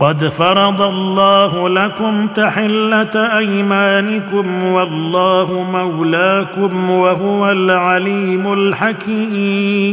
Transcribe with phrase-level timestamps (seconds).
[0.00, 9.90] قد فرض الله لكم تحلة أيمانكم والله مولاكم وهو العليم الحكيم.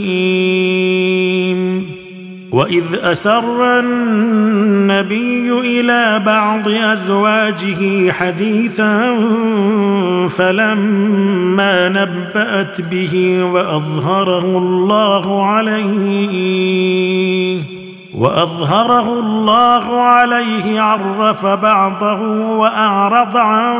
[2.52, 9.16] وإذ أسر النبي إلى بعض أزواجه حديثا
[10.30, 16.78] فلما نبأت به وأظهره الله عليه
[18.17, 22.21] وأظهره الله عليه عرف بعضه
[22.58, 23.77] وأعرض عن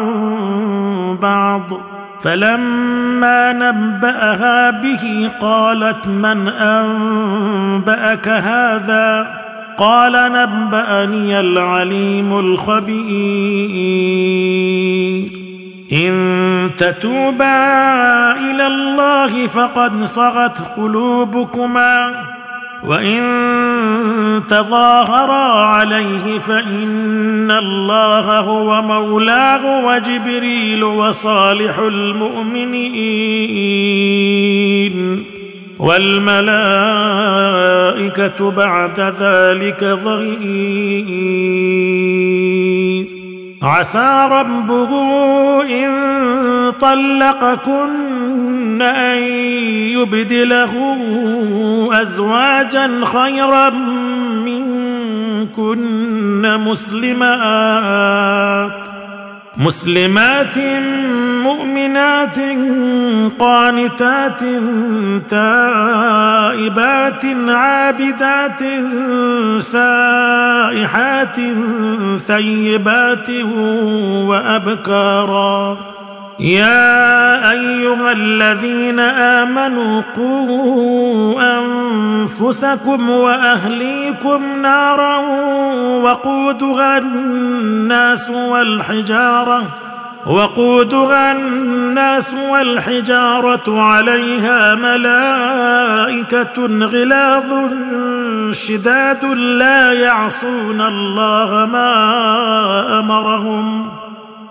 [1.22, 1.62] بعض.
[2.20, 9.28] فلما نبأها به قالت من أنبأك هذا؟
[9.78, 12.98] قال نبأني العليم الخبير.
[15.92, 22.12] إن تتوبا إلى الله فقد صغت قلوبكما.
[22.84, 23.24] وإن
[24.50, 33.38] تظاهرا عليه فإن الله هو مولاه وجبريل وصالح المؤمنين.
[35.80, 36.48] والملائكة
[38.52, 41.08] بعد ذلك ظهير
[43.62, 44.90] عسى ربه
[45.64, 45.92] إن
[46.82, 49.18] طلقكن أن
[49.98, 50.87] يبدله
[52.02, 53.70] أزواجا خيرا
[54.46, 55.84] منكن
[56.60, 58.18] مسلمات.
[59.58, 60.58] مسلمات
[61.44, 62.40] مؤمنات
[63.40, 64.42] قانتات
[65.30, 68.60] تائبات عابدات
[69.62, 71.38] سائحات
[72.18, 73.30] ثيبات
[74.30, 75.78] وأبكارا.
[76.40, 85.18] يا أيها الذين آمنوا قوا أنفسكم وأهليكم نارا
[86.04, 89.64] وقودها الناس والحجارة
[90.26, 97.72] وقودها الناس والحجارة عليها ملائكة غلاظ
[98.52, 104.07] شداد لا يعصون الله ما أمرهم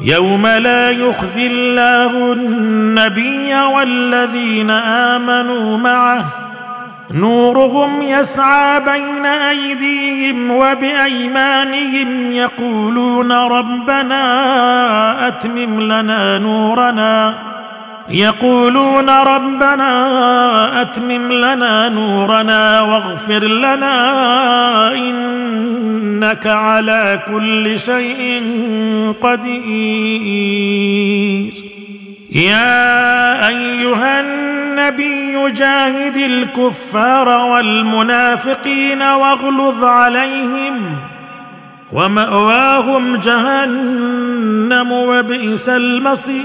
[0.00, 6.24] يوم لا يخزي الله النبي والذين آمنوا معه.
[7.12, 14.22] نورهم يسعى بين أيديهم وبأيمانهم يقولون ربنا
[15.28, 17.34] أتمم لنا نورنا.
[18.08, 28.42] يقولون ربنا أتمم لنا نورنا واغفر لنا إنك على كل شيء
[29.22, 30.60] قدير.
[32.32, 40.96] يا أيها النبي جاهد الكفار والمنافقين واغلظ عليهم.
[41.92, 46.40] ومأواهم جهنم وبئس المصير.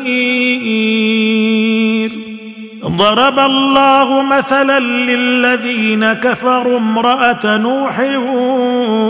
[2.86, 8.00] ضرب الله مثلا للذين كفروا امرأة نوح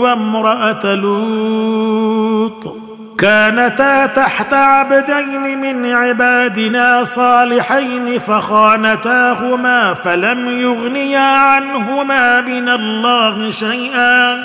[0.02, 2.76] وامرأة لوط.
[3.18, 14.44] كانتا تحت عبدين من عبادنا صالحين فخانتاهما فلم يغنيا عنهما من الله شيئا.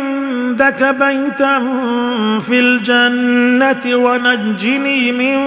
[0.81, 1.59] بيتا
[2.39, 5.37] في الجنة ونجني من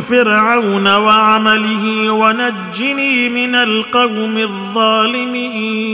[0.00, 5.92] فرعون وعمله ونجني من القوم الظالمين.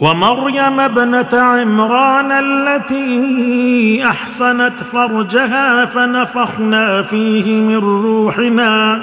[0.00, 9.02] ومريم ابنة عمران التي أحصنت فرجها فنفخنا فيه من روحنا.